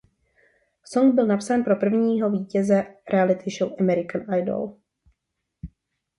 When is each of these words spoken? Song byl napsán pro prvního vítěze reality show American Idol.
Song 0.83 1.15
byl 1.15 1.27
napsán 1.27 1.63
pro 1.63 1.75
prvního 1.75 2.29
vítěze 2.31 2.95
reality 3.11 3.49
show 3.59 3.71
American 3.81 4.33
Idol. 4.33 4.77